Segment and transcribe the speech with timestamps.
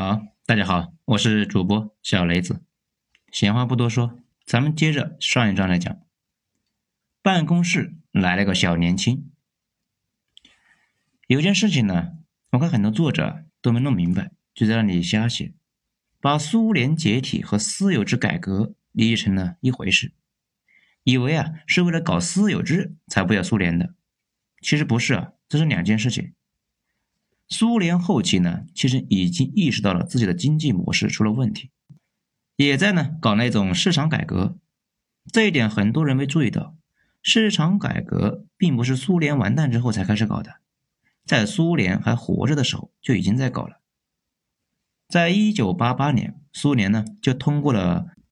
[0.00, 2.62] 好，大家好，我是主播小雷子。
[3.32, 5.98] 闲话不多说，咱们接着上一章来讲。
[7.20, 9.28] 办公室来了个小年轻。
[11.26, 12.12] 有件事情呢，
[12.52, 15.52] 我看很多作者都没弄明白，就在那里瞎写，
[16.20, 20.12] 把苏联解体和私有制改革理解成了一回事，
[21.02, 23.96] 以为啊是为了搞私有制才不要苏联的。
[24.60, 26.34] 其实不是啊，这是两件事情。
[27.48, 31.70] 苏联后期呢，其实已经意识到了自己的经济模式出了问题，
[32.56, 34.58] 也在呢搞那种市场改革。
[35.32, 36.76] 这一点很多人没注意到，
[37.22, 40.56] 市场改革并不是苏联完蛋之后才开始搞的，
[41.24, 43.80] 在苏联还活着的时候就已经在搞了。
[45.08, 48.08] 在一九八八年，苏联呢就通过了《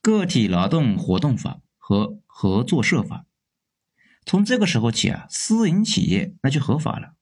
[0.00, 3.18] 个体劳动活动法》和《合作社法》，
[4.24, 7.14] 从这个时候起啊，私营企业那就合法了。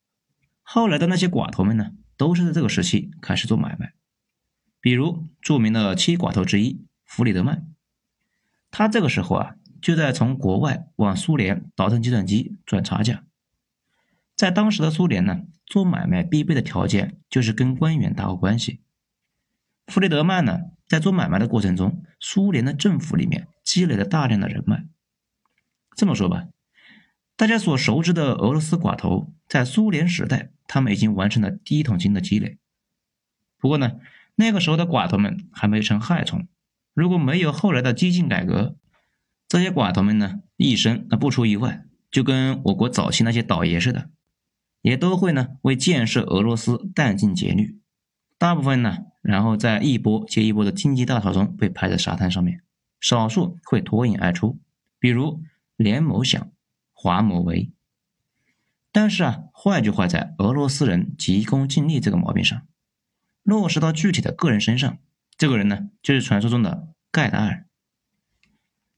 [0.73, 3.93] 后来的那些寡头们呢，都是在这个时期开始做买卖。
[4.81, 7.67] 比如著名的七寡头之一弗里德曼，
[8.71, 13.25] 他这个时候啊，就在从国外往苏联倒腾计算机赚差价。
[14.37, 18.81] 在当时的苏联呢，做买卖必备的条件就是跟官员打好关系。
[19.89, 24.87] 弗里德曼呢，在做买卖的过程中，苏联的政府里面积累了大量的人脉。
[25.97, 26.47] 这么说吧，
[27.41, 30.51] 大家所熟知的俄罗斯寡头，在苏联时代。
[30.67, 32.59] 他们已经完成了第一桶金的积累，
[33.59, 33.93] 不过呢，
[34.35, 36.47] 那个时候的寡头们还没成害虫。
[36.93, 38.77] 如果没有后来的激进改革，
[39.49, 44.11] 这些寡头们呢，一生那不出意外，就跟我国早期那些倒爷似的，
[44.83, 47.81] 也都会呢为建设俄罗斯殚尽竭虑。
[48.37, 52.61] 大部分呢，然后在一波接一波的经济大潮中被拍在沙滩上面，
[53.01, 54.61] 少数会脱颖而出，
[55.01, 55.43] 比如
[55.77, 56.53] 连某想、
[57.03, 57.73] 华某为。
[58.93, 62.67] 但是啊，坏就坏在俄罗斯人急功近利这个毛病上。
[63.43, 64.99] 落实到具体的个人身上，
[65.39, 67.67] 这个人呢，就是传说中的盖达尔。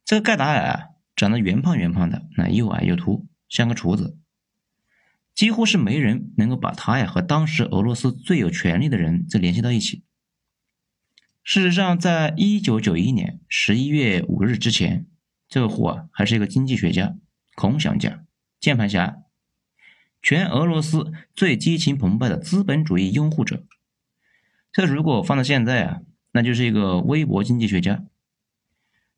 [0.05, 4.19] 这个盖达尔啊，长得圆胖圆胖的，那又矮又秃，像个厨子。
[5.33, 10.03] 几乎是没人能够把他呀和当时俄罗斯最有权力的人这联系到一起。
[11.45, 15.07] 事实上，在一九九一年十一月五日之前，
[15.49, 17.15] 这个货啊还是一个经济学家、
[17.55, 18.25] 空想家、
[18.61, 19.19] 键盘侠。
[20.25, 23.65] 全俄罗斯最激情澎湃的资本主义拥护者，
[24.71, 28.05] 这如果放到现在啊，那就是一个微博经济学家。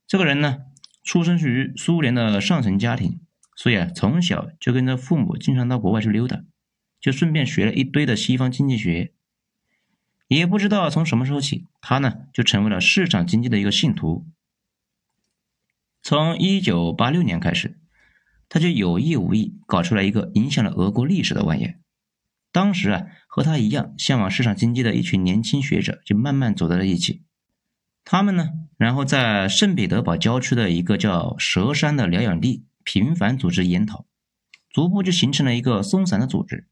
[0.06, 0.62] 这个人呢，
[1.02, 3.20] 出生于苏联的上层家庭，
[3.54, 6.42] 所以啊，从小就跟着父母经常到国外去溜达，
[6.98, 9.12] 就顺便学了一堆的西方经济学。
[10.28, 14.26] 也不知道从什么时候起，他呢就成为了市场经济的一个信徒。
[16.02, 17.78] 从一九八六年开始。
[18.48, 21.74] 他就有意无意搞出来一个影响了俄国历史的玩意。
[22.52, 27.24] 当时啊，和他一样向往市场经济的一群年轻学者就慢慢走在了一起。
[28.04, 34.06] 他们呢，然后在圣彼得堡郊区的一个叫蛇山的疗养地频繁组织研讨，
[34.70, 36.68] 逐步就形成了一个松散的组织。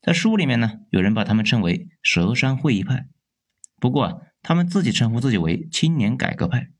[0.00, 3.08] 在书里面呢，有人把他们称为蛇山会议派，
[3.80, 6.70] 不过啊，他们自己称呼自己为青年改革派。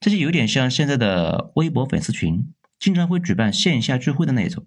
[0.00, 2.52] 这就有点像现在的微博粉丝群。
[2.78, 4.66] 经常会举办线下聚会的那种。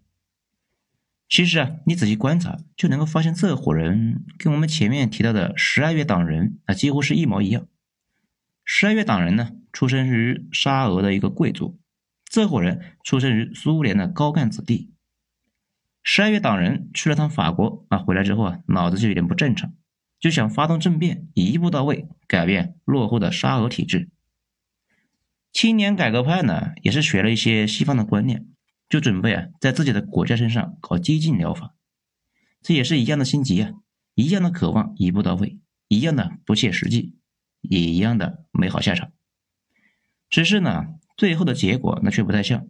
[1.29, 7.67] 其实啊，你仔细观察就能够发现，这伙人跟我们前面提到的十二月党人啊，几乎是一模一样。
[8.63, 11.79] 十二月党人呢，出生于沙俄的一个贵族，
[12.29, 14.94] 这伙人出生于苏联的高干子弟。
[16.01, 19.73] 十二月党人去了趟法国啊，回来之后啊，脑子就有点不正常，
[20.22, 24.09] 就想发动政变，一步到位改变落后的沙俄体制。
[25.57, 28.45] 青年改革派呢，也是学了一些西方的观念，
[28.88, 31.73] 就准备啊，在自己的国家身上搞激进疗法。
[32.62, 33.72] 这也是一样的心急啊，
[34.13, 35.57] 一样的渴望一步到位，
[35.88, 37.17] 一样的不切实际，
[37.62, 39.12] 也一样的没好下场。
[40.29, 42.67] 只是呢，最后的结果那却不太像。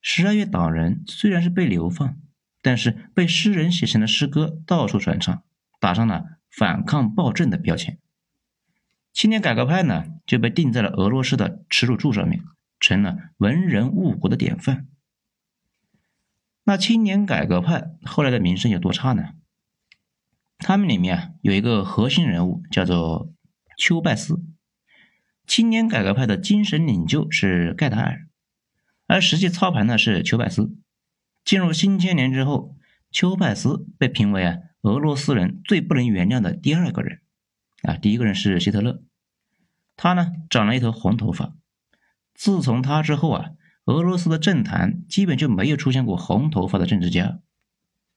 [0.00, 2.16] 十二月党人虽然是被流放，
[2.62, 5.42] 但是被诗人写成了诗歌，到处传唱，
[5.78, 7.98] 打上了反抗暴政的标签。
[9.12, 12.42] 青年改革派呢，就被钉在了俄罗斯的耻辱柱上面，
[12.78, 14.86] 成了文人误国的典范。
[16.64, 19.34] 那青年改革派后来的名声有多差呢？
[20.58, 23.32] 他们里面啊有一个核心人物叫做
[23.76, 24.44] 丘拜斯，
[25.46, 28.28] 青年改革派的精神领袖是盖达尔，
[29.06, 30.76] 而实际操盘的是丘拜斯。
[31.44, 32.76] 进入新千年之后，
[33.10, 37.22] 丘拜斯被评为啊俄罗斯人最不能原谅的第二个人。
[37.82, 39.02] 啊，第一个人是希特勒，
[39.96, 41.54] 他呢长了一头红头发。
[42.34, 43.50] 自从他之后啊，
[43.86, 47.40] 俄罗斯的政坛基本就没有出现过红头发的政治家，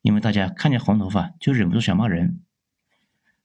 [0.01, 2.41] 因为大家看见红头发就忍不住想骂人。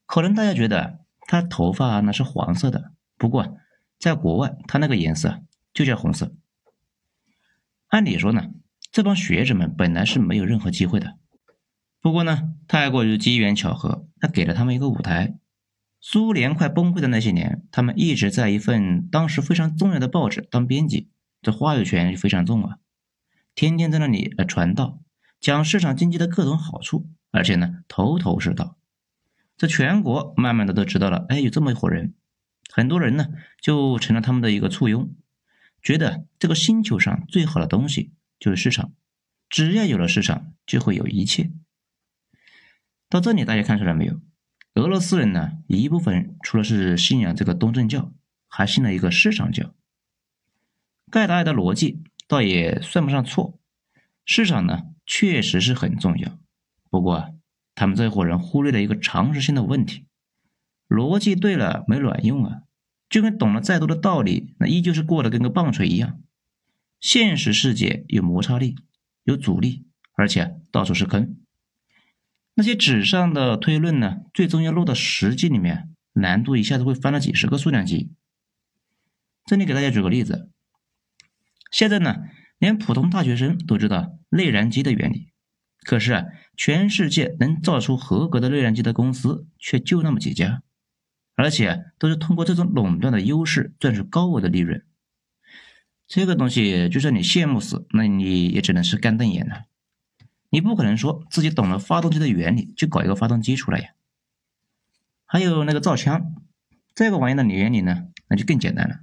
[0.07, 3.57] 可能大家觉得他头发那是黄色的，不过
[3.99, 5.43] 在国外他那个颜色
[5.73, 6.35] 就叫红色。
[7.89, 8.51] 按理说呢，
[8.91, 11.17] 这帮学者们本来是没有任何机会的，
[12.01, 15.38] 不过呢，太过于机缘巧合，他给了他们一个舞台。
[16.01, 21.11] 苏联快崩溃的那些年，他们一直在一份当时非常重要的报纸当编辑，
[21.43, 22.79] 这话语权非常重啊，
[23.55, 25.01] 天天在那里呃传道，
[25.41, 28.77] 讲市场经济的各种好处，而且呢头头是道。
[29.57, 32.15] 这全国慢慢的都知道了，哎，有这么一伙人，
[32.71, 33.27] 很多人呢
[33.61, 35.13] 就成了他们的一个簇拥，
[35.83, 38.93] 觉得这个星球上最好的东西就是市场，
[39.49, 41.51] 只要有了市场，就会有一切。
[43.09, 44.21] 到这里大家看出来没有？
[44.79, 48.13] 俄罗斯人呢，一部分除了是信仰这个东正教，
[48.47, 49.75] 还信了一个市场教。
[51.11, 53.59] 盖达尔的逻辑倒也算不上错，
[54.25, 56.39] 市场呢确实是很重要。
[56.91, 57.35] 不过，
[57.75, 60.07] 他们这伙人忽略了一个常识性的问题：
[60.87, 62.63] 逻辑对了没卵用啊，
[63.11, 66.21] 就跟懂了再多的道理，那依旧是过得跟个棒槌一样。
[67.01, 68.77] 现实世界有摩擦力，
[69.25, 71.37] 有阻力，而且到处是坑。
[72.59, 78.11] 那些纸上的推论呢，最终要落到实际里面，难度一下子会翻了几十个数量级。
[79.47, 80.51] 这里给大家举个例子，
[81.71, 82.17] 现在呢，
[82.59, 85.29] 连普通大学生都知道内燃机的原理，
[85.85, 86.25] 可是啊，
[86.57, 90.65] 全世界能造出合格的内燃机的公司却就那么几家，
[91.37, 94.85] 而且都是通过这种垄断的优势赚取高额的利润。
[96.09, 99.67] 这个东西就算你羡慕死，那你也只能是干瞪眼了。
[100.51, 103.91] 你不可能说自己懂了发动机的原理就搞一个发动机出来呀？
[105.27, 106.35] 还有那个造枪，
[106.95, 109.01] 这个玩意的原理呢，那就更简单了。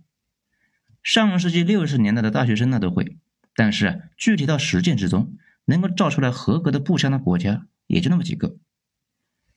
[1.04, 3.18] 上世纪六十年代的大学生那都会，
[3.56, 8.58] 但是具体到实践之中，能够造出来合格的步枪的国家也就那么几个。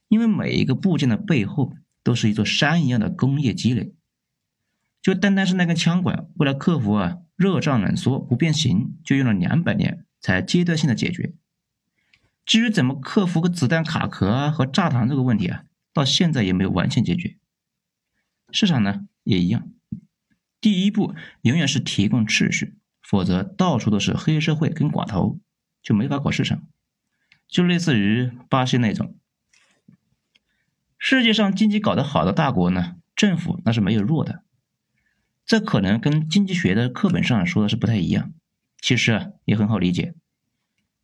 [0.08, 3.94] 因为每一个部件的背后都是一座山一样的工业积累，
[5.00, 11.32] 就单单是那根枪管，为了克服啊热胀冷缩不变形，就用了两百年才阶段性的解决。
[12.48, 17.36] 至于怎么克服个子弹卡壳啊和炸膛这个问题啊，到现在也没有完全解决。
[18.50, 19.70] 市场呢也一样，
[20.58, 25.38] 第一步永远是提供秩序，否则到处都是黑社会跟寡头，
[25.82, 26.62] 就没法搞市场。
[27.46, 29.18] 就类似于巴西那种，
[30.96, 34.42] 世界上经济搞得好的大国呢，政府那是没有弱的。
[35.44, 38.32] 这可能跟经济学的课本上说的是不太一样，
[38.80, 40.14] 其实啊也很好理解。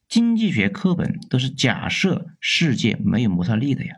[0.08, 3.96] 经济学课本都是假设世界没有摩擦力的呀，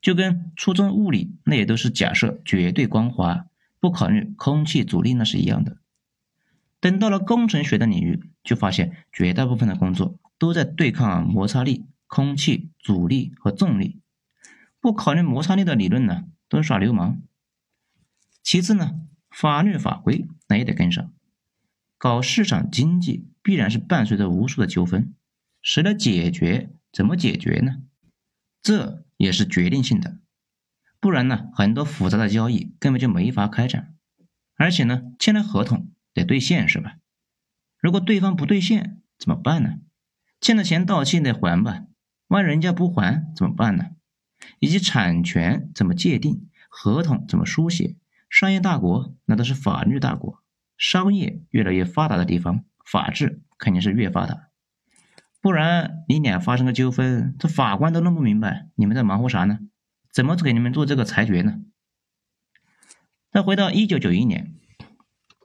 [0.00, 3.46] 就跟初中物理那也都是假设绝对光滑，
[3.80, 5.78] 不考虑空气阻力那是一样的。
[6.78, 14.00] 等到了工程学的领域，就发现绝大部分的工作都在对抗摩擦力、空气阻力和重力，
[14.80, 17.20] 不考虑摩擦力的理论呢，都是耍流氓。
[18.42, 19.00] 其次呢，
[19.30, 21.12] 法律法规那也得跟上，
[21.98, 25.12] 搞市场经济必然是伴随着无数的纠纷。
[25.62, 26.70] 谁来解决？
[26.92, 27.82] 怎么解决呢？
[28.62, 30.18] 这也是决定性的，
[30.98, 33.94] 不然呢，很多复杂的交易根本就没法开展。
[34.56, 36.96] 而且呢，签了合同得兑现，是吧？
[37.78, 39.78] 如果对方不兑现怎么办呢？
[40.40, 41.84] 欠的钱到期得还吧？
[42.28, 43.90] 万一人家不还怎么办呢？
[44.58, 46.48] 以及产权怎么界定？
[46.68, 47.96] 合同怎么书写？
[48.28, 50.42] 商业大国那都是法律大国，
[50.76, 54.49] 商业越来越发达的地方，法治肯定是越发达。
[55.42, 59.58] 不然你俩发生个纠纷，这法官都弄不明白，你们在忙活啥呢？
[60.12, 61.60] 怎么给你们做这个裁决呢？
[63.30, 64.52] 再回到一九九一年，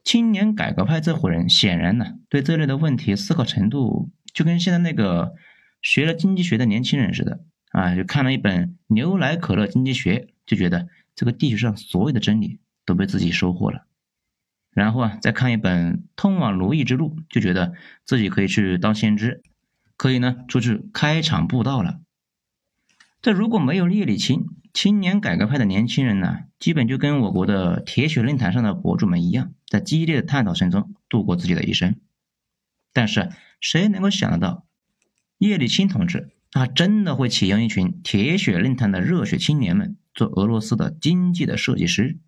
[0.03, 5.35] 青年改革派这伙人显然呢，对这类的问题思考程度就跟现在那个
[5.81, 13.85] 学了经济学的年轻人似的啊，就看了一本牛奶可乐经济学，就觉得这个地球上所有的真理都被自己收获了，
[14.71, 17.73] 然后啊，再看一本通往奴役之路，就觉得
[18.03, 19.41] 自己可以去当先知。
[19.97, 21.99] 可以呢，出去开场布道了。
[23.21, 31.95] 这如果没有叶利钦，青年改革派的年轻人呢，基本就跟我国的铁血论坛上的博主们一样，在激烈的探讨声中度过自己的一生。
[32.93, 34.65] 但是，谁能够想得到，
[35.37, 42.19] 叶利钦同志他真的会启用一群铁血论坛的热血青年们做俄罗斯的经济的设计师？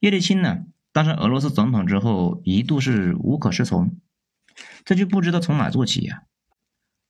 [0.00, 3.96] 叶利钦呢，当上俄罗斯总统之后，一度是无可适从，
[4.84, 6.24] 这就不知道从哪做起呀。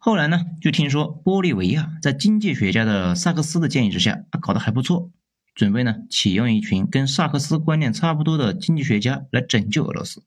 [0.01, 5.11] 后来呢，就听说玻利维亚在经济学家的萨克斯的建议之下，啊，搞得还不错，
[5.57, 10.23] 准备呢启用一群跟萨克斯观念差不多的经济学家来拯救俄罗斯。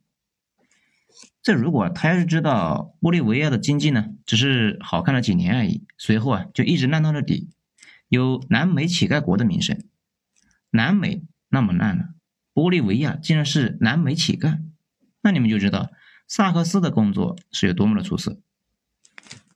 [1.42, 7.50] 这如果他要是知道玻利维亚的经济呢，只是好看了几年而已，随后啊就一直烂到了底，
[8.10, 9.82] 有南美乞丐国的名声。
[10.70, 12.10] 南美那么烂了，
[12.54, 14.60] 玻利维亚竟然是南美乞丐，
[15.22, 15.92] 那你们就知道
[16.28, 18.38] 萨克斯的工作是有多么的出色。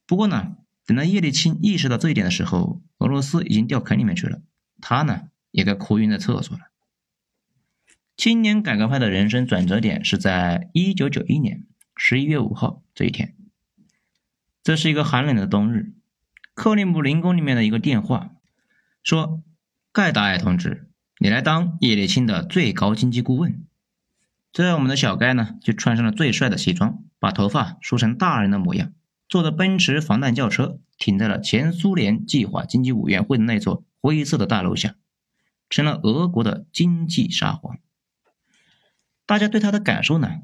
[0.07, 4.41] 不过呢，等到叶利钦意识到这一点的时候，俄罗斯已经掉坑里面去了，
[4.81, 6.63] 他呢也该哭晕在厕所了。
[8.17, 13.35] 青年改革派的人生转折点是在一九九一年十一月五号这一天，
[14.63, 15.93] 这是一个寒冷的冬日。
[16.53, 18.31] 克里姆林宫里面的一个电话
[19.03, 19.43] 说
[19.91, 23.65] ：“盖达尔同志，你来当叶利钦的最高经济顾问。”
[24.53, 28.93] 这我们的小盖呢，就穿上了最帅的西装，把头发梳成大人的模样，
[29.27, 34.95] 坐着奔驰防弹轿车，停在了前苏联计划经济委员会的那座灰色的大楼下，
[35.69, 37.77] 成了俄国的经济沙皇。
[39.25, 40.41] 大家对他的感受呢，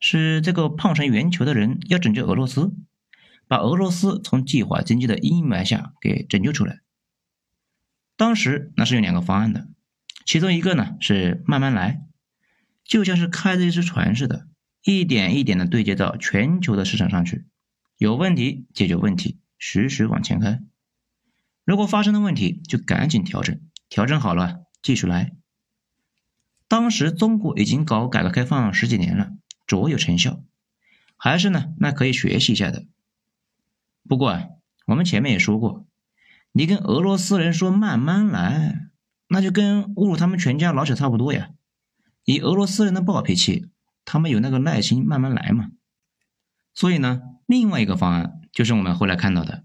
[0.00, 2.72] 是这个胖成圆球的人要拯救俄罗斯。
[3.46, 6.80] 把俄罗斯从计划经济的阴霾下给拯救出来。
[8.16, 9.68] 当时那是有两个方案的，
[10.24, 12.00] 其中一个呢是慢慢来，
[12.84, 14.48] 就像是开着一只船似的，
[14.82, 17.44] 一点一点的对接到全球的市场上去，
[17.96, 20.60] 有问题解决问题，实时往前开。
[21.64, 25.32] 如果发生了问题，就赶紧调整，调整好了继续来。
[26.66, 29.30] 当时中国已经搞改革开放十几年了，
[29.66, 30.42] 卓有成效，
[31.16, 32.86] 还是呢那可以学习一下的。
[34.08, 34.44] 不过啊，
[34.86, 35.86] 我们前面也说过，
[36.52, 38.90] 你跟俄罗斯人说慢慢来，
[39.28, 41.50] 那就跟侮辱他们全家老小差不多呀。
[42.24, 43.68] 以俄罗斯人的暴脾气，
[44.04, 45.70] 他们有那个耐心慢慢来嘛。
[46.74, 49.64] 所以呢，另外一个方案就是我们后来看到的，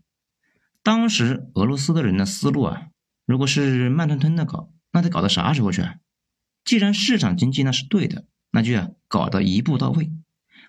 [0.84, 2.88] 当时俄罗斯的人的思路啊，
[3.26, 5.96] 如果是慢吞吞的搞，那得搞到啥时候去啊？
[6.66, 10.12] 既然市场经济那是对的，那就要搞到一步到位，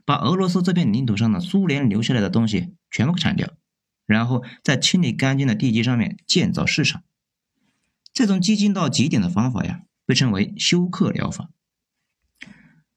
[0.05, 3.49] 把俄罗斯这片领土上的苏联留下来的东西全部铲掉。
[4.07, 7.03] 然后在清理干净的地基上面建造市场，
[8.13, 11.51] 这种激进到极点的方法呀，被称为休克疗法。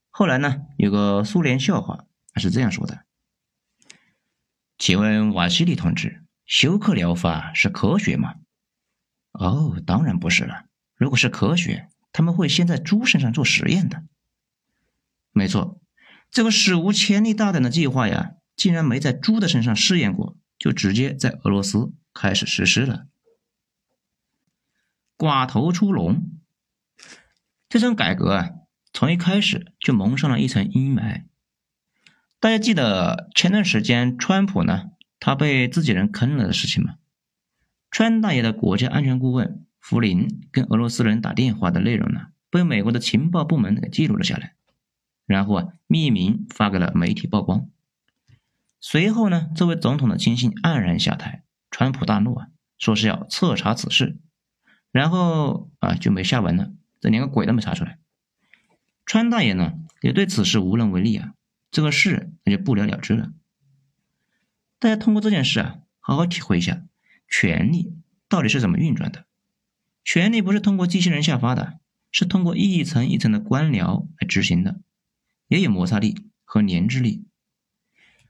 [0.10, 3.03] 后来呢，有个苏联笑话他是这样说的
[4.78, 8.36] ：“请问瓦西里同志，休克疗法是科学吗
[9.34, 10.66] ？”“哦，当然不是了。
[10.96, 14.04] 如果是科学，他们会先在猪身上做实验的。
[15.32, 15.82] ”“没错，
[16.30, 23.08] 这个史无前例大胆的计划呀，竟然没在猪的身上试验过。”就直接在俄罗斯开始实施了。
[25.18, 26.40] 寡头出笼，
[27.68, 28.50] 这场改革啊，
[28.94, 31.26] 从一开始就蒙上了一层阴霾。
[32.44, 36.96] 大家记得前段时间川普呢，他被自己人坑了的事情吗？
[37.90, 44.56] 川大爷的国家安全顾问福林跟俄罗斯人打电话的内容呢，被美国的情报部门给记录了下来，
[45.26, 47.70] 然后啊，匿名发给了媒体曝光。
[48.82, 52.48] 随后呢，这位总统的亲信黯然下台，川普大怒啊，
[52.78, 54.18] 说是要彻查此事，
[54.92, 58.00] 然后啊就没下文了，这连个鬼都没查出来。
[59.06, 61.32] 川大爷呢也对此事无能为力啊，
[61.74, 63.34] 这个事那就不了了之了。
[64.78, 66.86] 大家通过这件事啊，好好体会一下
[67.28, 67.96] 权力
[68.30, 69.26] 到底是怎么运转的。
[70.04, 71.80] 权力不是通过机器人下发的，
[72.12, 74.82] 是通过一层一层的官僚来执行的，
[75.48, 77.26] 也有摩擦力和粘滞力。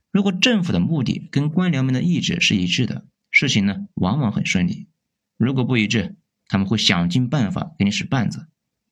[0.09, 4.87] 如果政府的目的跟官僚们的意志是一致的，事情呢往往很顺利；
[5.35, 6.15] 如果不一致，
[6.47, 8.47] 他们会想尽办法给你使绊子，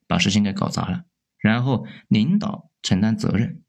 [0.08, 1.06] 把事情给搞砸了，
[1.38, 3.62] 然后领导承担责任。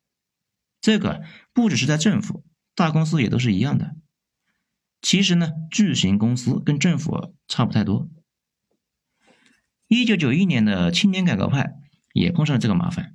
[0.82, 1.22] 这个
[1.54, 3.96] 不只是在政府，大公司也都是一样的。
[5.00, 8.10] 其实呢，巨型公司跟政府差不太多。
[9.88, 11.74] 一九九一年的青年改革派
[12.12, 13.14] 也碰上了这个麻烦。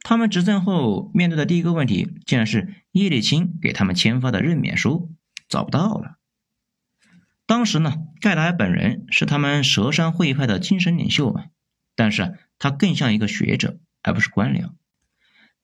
[0.00, 5.14] 他们执政后面对的第一个问题，竟然是叶利钦给他们签发的任免书
[5.48, 6.18] 找不到了。
[7.46, 11.46] 当时呢，盖达尔本人是他们佘山会议派的精神领袖嘛，
[11.94, 14.72] 但是他更像一个学者，而不是官僚，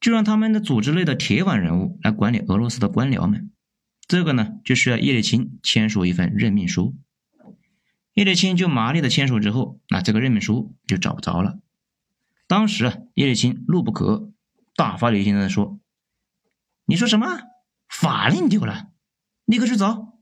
[0.01, 3.53] 就让他们的组织内的铁腕人物来管理俄罗斯的官僚们。
[4.09, 6.97] 这个呢，就需要叶利钦签署一份任命书。
[8.15, 11.61] 叶利钦就麻利的签署之后，那这个任命书就找不着了。
[12.49, 14.33] 当时啊，叶利钦怒不可遏，
[14.75, 15.79] 大发雷霆的说
[16.87, 17.27] ：“你说什么？
[17.89, 18.89] 法令丢了？
[19.45, 20.19] 立刻去找！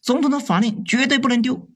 [0.00, 1.68] 总统的法令绝对不能丢。”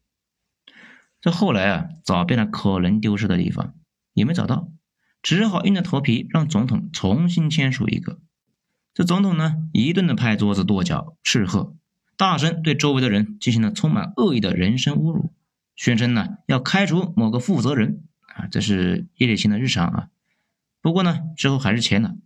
[1.20, 3.74] 这后来啊，找遍了可能丢失的地方，
[4.12, 4.70] 也没找到，
[5.22, 8.18] 只好硬着头皮让总统重新签署一个。
[8.94, 11.76] 这总统呢，一顿的拍桌子、跺脚、斥喝，
[12.16, 15.32] 大声对周围的人进行了充满恶意的人身侮辱，
[15.76, 18.04] 宣称呢要开除某个负责人。
[18.34, 20.08] 啊，这是叶利钦的日常啊。
[20.80, 22.16] 不过呢，之后还是签了。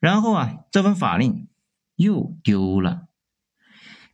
[0.00, 1.48] 然后啊，这份法令
[1.96, 3.06] 又丢了。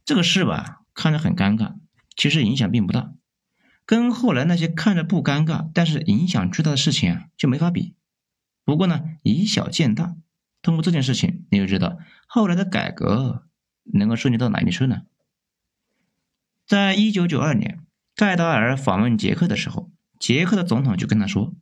[0.05, 1.77] 这个事吧，看着很尴尬，
[2.15, 3.14] 其实影响并不大。
[3.87, 7.95] 跟后来那些看着不尴尬，但是影响巨大的事情啊，就没法比。
[8.65, 10.17] 不过呢，以小见大，
[10.63, 13.47] 通过这件事情，你就知道后来的改革
[13.85, 15.03] 能够顺利到哪里去呢？
[16.67, 17.81] 在一九九二年，
[18.17, 21.55] 盖达尔访问捷克的时候，捷克的总统就跟他说：“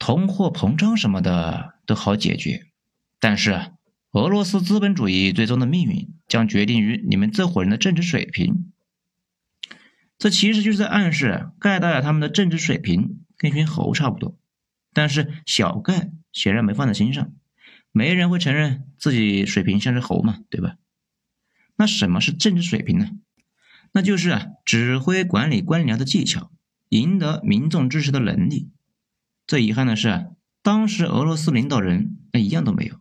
[0.00, 2.68] 通货膨胀什么的都好解决，
[3.20, 3.72] 但是，
[4.12, 8.72] 俄罗斯资本主义最终的命运将决定于你们这伙人的政治水平。”
[10.18, 14.38] 这其实就是在暗示盖达尔他们的政治水平跟群猴差不多，
[14.92, 17.32] 但是小盖显然没放在心上，
[17.92, 20.76] 没人会承认自己水平像只猴嘛，对吧？
[21.76, 23.10] 那什么是政治水平呢？
[23.92, 26.50] 那就是啊，指挥管理官僚的技巧，
[26.88, 28.70] 赢得民众支持的能力。
[29.46, 30.24] 最遗憾的是啊，
[30.62, 33.00] 当时俄罗斯领导人那一样都没有。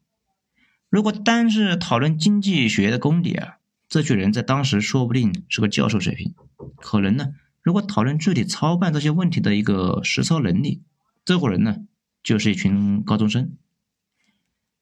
[0.89, 3.57] 如果单是讨论经济学的功底啊，
[3.87, 6.33] 这群人在当时说不定是个教授水平。
[6.77, 10.83] 可能呢，如果讨论具体操办这些问题的一个实操能力，
[11.23, 11.77] 这伙人呢
[12.23, 13.57] 就是一群高中生。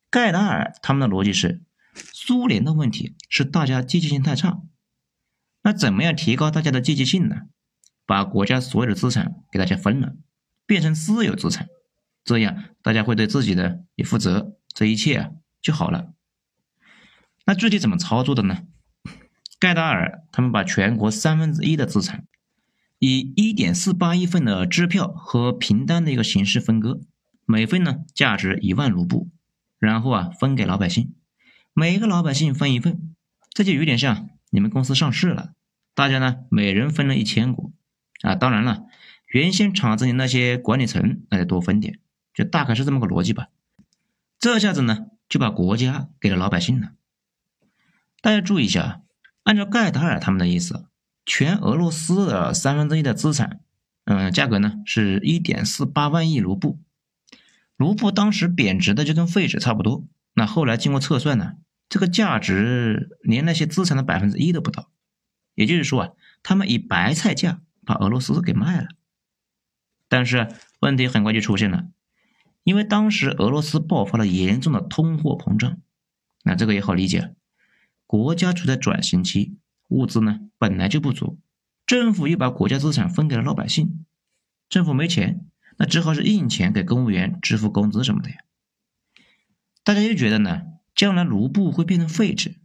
[0.09, 1.63] 盖达尔他们的逻辑是，
[1.95, 4.61] 苏联的问题是大家积极性太差，
[5.63, 7.43] 那怎么样提高大家的积极性呢？
[8.05, 10.15] 把国家所有的资产给大家分了，
[10.65, 11.67] 变成私有资产，
[12.23, 15.31] 这样大家会对自己的也负责，这一切啊
[15.61, 16.13] 就好了。
[17.45, 18.63] 那具体怎么操作的呢？
[19.63, 22.27] 盖达尔他们把全国三分之一的资产，
[22.99, 26.99] 以一点四八亿份的支票和凭单的一个形式分割，
[27.45, 29.29] 每份呢价值一万卢布，
[29.79, 31.15] 然后啊分给老百姓，
[31.71, 33.15] 每个老百姓分一份，
[33.53, 35.53] 这就有点像你们公司上市了，
[35.95, 37.71] 大家呢每人分了一千股，
[38.21, 38.83] 啊当然了，
[39.27, 42.01] 原先厂子里那些管理层那得多分点，
[42.33, 43.47] 就大概是这么个逻辑吧。
[44.37, 46.89] 这下子呢就把国家给了老百姓了，
[48.21, 48.99] 大家注意一下。
[49.43, 50.85] 按照盖达尔他们的意思，
[51.25, 53.59] 全俄罗斯的三分之一的资产，
[54.05, 56.79] 嗯，价格呢是一点四八万亿卢布。
[57.75, 60.05] 卢布当时贬值的就跟废纸差不多。
[60.35, 61.53] 那后来经过测算呢，
[61.89, 64.89] 这个价值连那些资产的百分之一都不到。
[65.55, 66.09] 也就是说啊，
[66.41, 68.87] 他们以白菜价把俄罗斯给卖了。
[70.07, 70.47] 但是
[70.79, 71.87] 问题很快就出现了，
[72.63, 75.77] 因为当时俄罗斯爆发了严重的通货膨胀。
[76.43, 77.35] 那这个也好理解。
[78.13, 81.39] 国家处在转型期，物资呢本来就不足，
[81.87, 84.05] 政府又把国家资产分给了老百姓，
[84.69, 85.47] 政府没钱，
[85.79, 88.35] 那只好是印钱给公务员支付工资什么的呀。
[89.83, 90.61] 大家又觉得呢，
[90.93, 92.59] 将来卢布会变成废纸，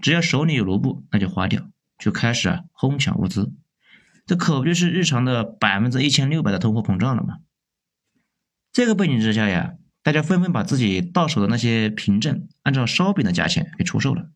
[0.00, 3.52] 只要手里有卢布，那就花掉，就开始啊哄抢物资，
[4.24, 7.38] 这可不就是日常的百分之一千六百的通货膨胀了吗？
[8.72, 14.30] 这个背景之下呀，大家纷纷把自己到手的那些凭证，按照烧饼的价钱给出售了。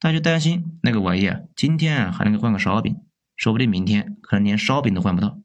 [0.00, 2.96] 他就担心那个玩意啊，今天啊还能换个烧饼，
[3.36, 5.40] 说不定明天可能连烧饼都换不到。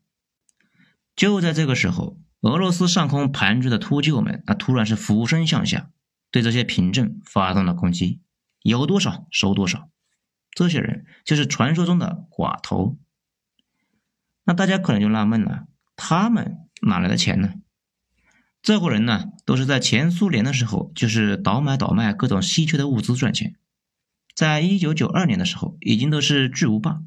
[1.16, 5.90] 就在这个时候，俄罗斯上空盘踞的秃鹫们，那突然是俯身向下，
[6.32, 8.22] 对这些凭证发动了攻击，
[8.62, 9.90] 有多少收多少。
[10.52, 12.98] 这些人就是传说中的寡头。
[14.46, 17.54] 那大家可能就纳闷了，他们哪来的钱呢？
[18.62, 23.56] 这伙人呢，都是在前苏联的时候，就是倒买倒卖各种稀缺的物资赚钱。
[24.40, 27.02] 在一九九二年的时候，已经都是巨无霸，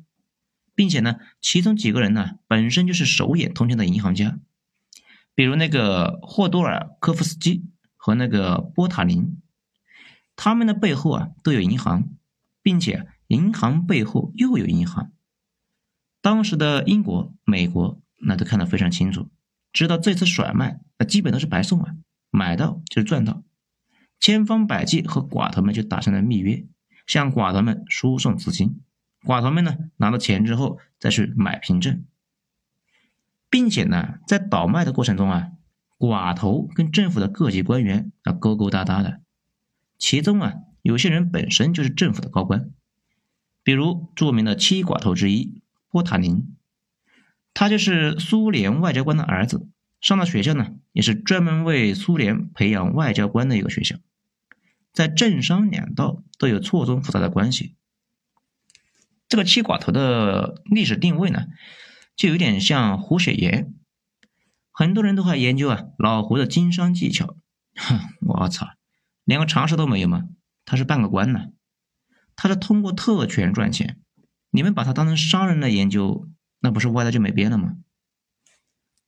[0.75, 4.39] 并且呢，其中几个人呢，本身就是手眼通天的银行家，
[5.35, 7.65] 比如那个霍多尔科夫斯基
[7.97, 9.41] 和那个波塔林，
[10.37, 12.11] 他们的背后啊都有银行，
[12.63, 15.11] 并且银行背后又有银行。
[16.21, 19.31] 当时的英国、美国那都看得非常清楚，
[19.73, 21.95] 知道这次甩卖那基本都是白送啊，
[22.29, 23.43] 买到就是赚到，
[24.21, 26.67] 千方百计和寡头们就打成了密约。
[27.07, 28.81] 向寡头们输送资金，
[29.25, 32.05] 寡头们呢拿到钱之后再去买凭证，
[33.51, 35.51] 并且呢在倒卖的过程中啊，
[35.99, 39.21] 寡头跟政府的各级官员啊勾勾搭搭的，
[39.99, 42.71] 其中啊有些人本身就是政府的高官，
[43.63, 46.57] 比如著名的七寡头之一波塔林，
[47.55, 49.69] 他就是苏联外交官的儿子，
[50.01, 53.97] 上的学校呢也是专门为苏联培养外交官的一个学校。
[54.93, 57.77] 在政商两道都有错综复杂的关系。
[59.29, 61.47] 这个七寡头的历史定位呢，
[62.15, 63.75] 就有点像胡雪岩。
[64.71, 67.37] 很多人都还研究啊老胡的经商技巧。
[67.75, 68.69] 哼，我操，
[69.25, 70.25] 连个常识都没有吗？
[70.65, 71.49] 他是半个官呢，
[72.37, 73.99] 他是通过特权赚钱。
[74.51, 76.29] 你们把他当成商人来研究，
[76.61, 77.77] 那不是歪的就没边了吗？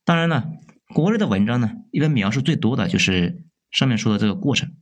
[0.05, 0.51] 当然了，
[0.95, 4.75] 国内的文章呢，一般描述最多的就是上面说的这个过程。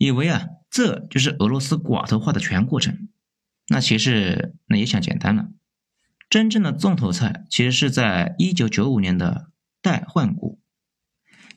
[0.00, 3.10] 以为啊，这就是俄罗斯寡头化的全过程。
[3.68, 5.50] 那其实那也想简单了。
[6.30, 9.50] 真正的重头菜其实是在一九九五年的
[9.82, 10.58] 代换股，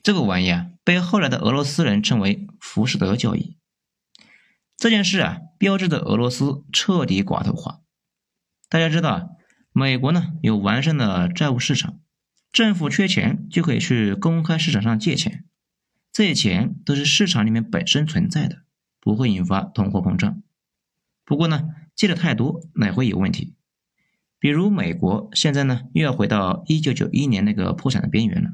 [0.02, 3.56] 这个玩意啊，被后来的俄罗斯人称为浮士德交易。
[4.76, 7.80] 这件事啊，标志着俄罗斯彻底寡头化。
[8.68, 9.22] 大家知道啊，
[9.72, 11.98] 美国呢有完善的债务市场，
[12.52, 15.46] 政府缺钱就可以去公开市场上借钱，
[16.14, 18.62] 这些钱都是市场里面本身存在的，
[19.00, 20.44] 不会引发通货膨胀。
[21.24, 23.56] 不过呢，借的太多，那也会有问题。
[24.38, 28.52] 比如美国现在呢，又要回到一九九一年那个破产的边缘了。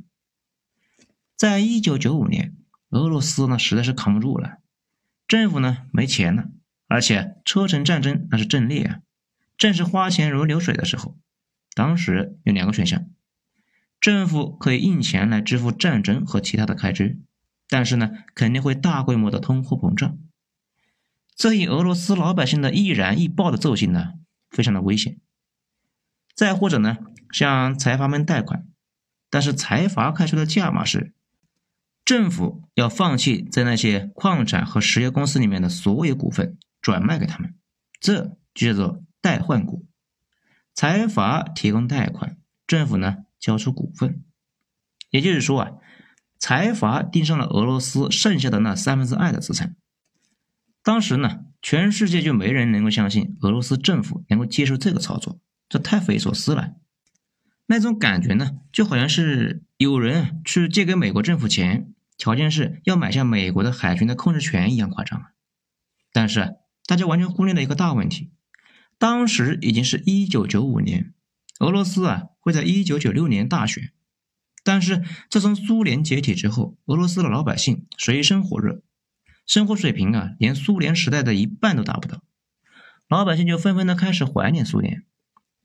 [1.37, 2.57] 在一九九五年，
[2.89, 4.61] 俄罗斯呢实在是扛不住了，
[5.29, 6.49] 政府呢没钱了，
[6.89, 9.01] 而且车臣战争那是阵列啊，
[9.59, 11.19] 正是花钱如流水的时候。
[11.75, 13.05] 当时有两个选项：
[14.01, 17.21] 政府可以印钱来支付战争和其他的开支，
[17.71, 20.19] 但是呢肯定会大规模的通货膨胀。
[21.35, 24.13] 这以俄罗斯老百姓的易燃易爆的奏性呢，
[24.51, 25.19] 非常的危险。
[26.35, 26.99] 再或者呢，
[27.33, 28.67] 向财阀们贷款，
[29.31, 31.15] 但是财阀开出的价码是，
[32.05, 37.55] 政府要放弃在那些矿产和石油公司里面的所有股份，转卖给他们，
[38.01, 39.87] 这就叫做代换股。
[40.75, 44.23] 财阀提供贷款，政府呢交出股份，
[45.11, 45.73] 也就是说啊，
[46.41, 49.77] 财阀盯上了俄罗斯剩下的那三分之二的资产。
[50.83, 55.39] 当时呢，全世界就没人能够相信俄罗斯政府能够接受这个操作。
[55.69, 56.73] 这太匪夷所思了，
[57.67, 65.27] 那种感觉呢，就好像是有人去借给美国政府钱，条件是要买下美国的海军的控制权一样夸张！
[66.13, 68.33] 但是大家完全忽略了一个大问题，
[68.99, 71.15] 当时已经是一九九五年，
[71.61, 73.93] 俄罗斯啊会在一九九六年大选，
[74.63, 78.83] 但是自从苏联解体之后，俄罗斯的老百姓水深火热，
[79.47, 82.23] 生活水平啊连苏联时代的一半都达不到，
[83.09, 85.05] 老百姓就纷纷的开始怀念苏联。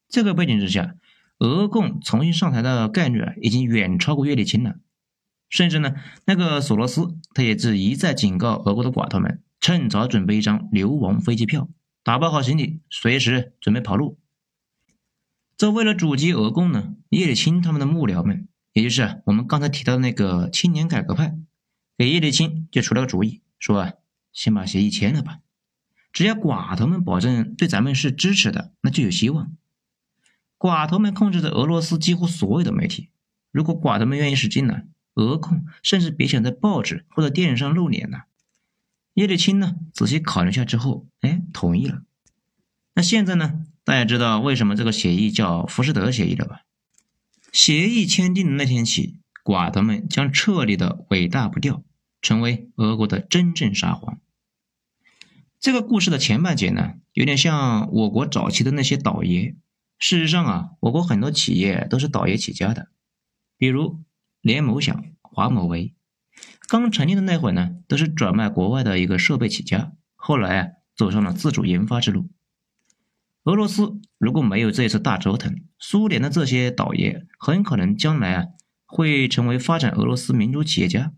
[0.07, 0.95] 这个背景之下，
[1.39, 4.75] 俄共重新上台的概率啊，已经远超过叶利钦了。
[5.49, 5.93] 甚至呢，
[6.25, 11.69] 那个索罗斯他也是一再警告俄国的寡头们，趁早准备一张流亡飞机票，
[12.03, 14.17] 打包好行李，随时准备跑路。
[15.57, 21.33] 这为了阻击俄共呢，叶利钦他们的幕僚们，也就是我们刚才提到的那个青年改革派，
[21.97, 23.93] 给叶利钦就出了个主意，说啊，
[24.33, 25.39] 先把协议签了吧，
[26.11, 29.53] 只要寡头们保证对咱们是支持的，那就有希望。
[30.59, 33.11] 寡头们控制着俄罗斯几乎所有的媒体。
[33.49, 34.81] 如果寡头们愿意使劲呢，
[35.13, 38.25] 俄控甚至别想在报纸或者电视上露脸了。
[39.13, 42.01] 叶利钦呢，仔细考虑一下之后，哎，同意了。
[42.93, 46.63] 那现在呢，大家知道为什么这个协议叫浮士德协议了吧？
[47.55, 51.85] 协议签订的那天起，寡头们将彻底的尾大不掉，
[52.21, 54.19] 成为俄国的真正沙皇。
[55.61, 59.55] 这个故事的前半截呢，有点像我国早期的那些倒爷。
[59.97, 62.89] 事实上啊，我国很多企业都是倒爷起家的，
[63.57, 64.01] 比如
[64.41, 65.93] 联某想、华某为，
[66.67, 72.27] 刚成立的那会呢，都是转卖国外的一个设备起家，后来啊，走上了自主研发之路。
[73.45, 78.45] 俄罗斯如果没有这一次大折腾，苏联的这些倒爷很可能将来啊，
[78.85, 81.13] 会成为发展俄罗斯民族企业家。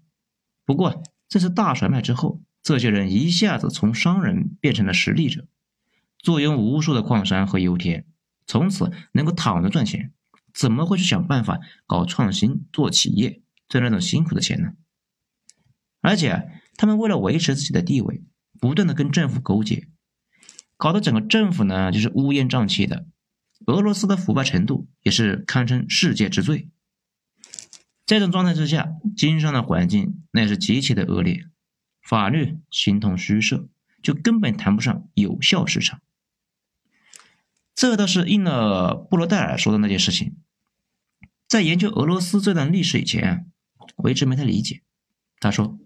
[0.66, 5.48] 不过这次大甩卖之后，这些人一下子从商人变成了实力者，
[6.20, 8.06] 坐拥无数的矿山和油田。
[8.46, 10.12] 从此能够躺着赚钱，
[10.54, 14.74] 怎么会去想办法搞创新、做企业赚那种辛苦的钱呢？
[16.02, 18.24] 而且他们为了维持自己的地位，
[18.60, 19.88] 不断的跟政府勾结，
[20.78, 23.06] 搞得整个政府呢就是乌烟瘴气的。
[23.66, 26.70] 俄罗斯的腐败程度也是堪称世界之最。
[28.06, 31.46] 这种状态之下，经商的环境那也是极其的恶劣，
[32.02, 33.68] 法律形同虚设，
[34.02, 36.00] 就根本谈不上有效市场。
[37.76, 40.38] 这倒是应了布罗代尔说的那件事情。
[41.48, 43.42] 在研究俄罗斯这段历史以前啊，
[43.98, 44.84] 我一直没太理解。
[45.40, 45.78] 他说，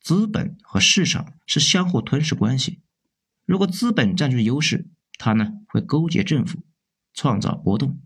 [0.00, 2.80] 资本和市场是相互吞噬关系。
[3.50, 4.86] 如果资本占据优势，
[5.18, 6.60] 他呢会勾结政府，
[7.12, 8.00] 创造波动。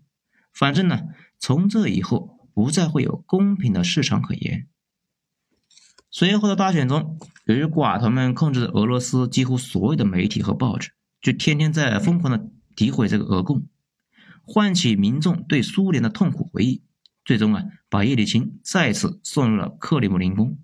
[0.51, 1.01] 反正呢，
[1.37, 4.67] 从这以后不再会有公平的市场可言。
[6.09, 12.49] 随后的大选中，由于寡头们控制着俄罗斯几乎所有的媒体和报纸，就天天在疯狂的。
[12.75, 13.67] 诋毁这个俄共，
[14.41, 16.81] 唤起民众对苏联的痛苦回忆，
[17.23, 20.57] 最终啊，把叶利钦再次送入了克里姆林宫，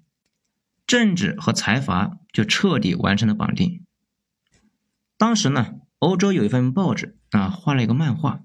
[0.88, 3.81] 政治和财阀就彻底完成了绑定。
[5.22, 8.44] 当时呢，欧洲有一份报纸啊，画了一个漫画，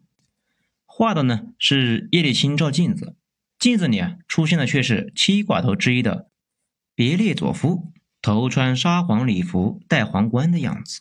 [0.84, 3.16] 画的呢是叶利钦照镜子，
[3.58, 6.28] 镜子里啊出现的却是七寡头之一的
[6.94, 11.00] 别列佐夫，头穿沙皇礼服，戴皇冠的样子。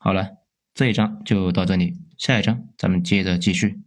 [0.00, 0.38] 好了。
[0.74, 1.96] 这一章就到这里。
[2.16, 3.82] 下一章咱们接着继续。